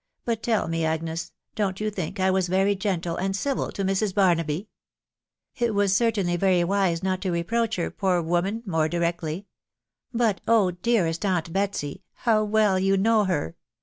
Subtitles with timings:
[0.25, 4.15] ••.But tell me, Agnes., don't you think I was very gentle and civil to l^rs.
[4.15, 4.67] Barnaby?""
[5.59, 9.45] It was certainly very wise not to reproach her, poor woman, more directly....
[10.11, 10.71] But, oh!
[10.71, 13.55] dearest aunt Betsy, how well you know her